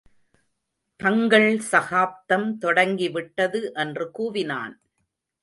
தங்கள் 0.99 1.59
சகாப்தம் 1.59 2.57
தொடங்கி 2.57 3.09
விட்டது 3.09 3.71
என்று 3.73 4.11
கூவினான். 4.19 4.73